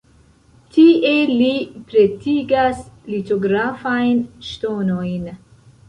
[0.77, 1.51] Tie li
[1.93, 5.35] pretigas litografajn ŝtonojn.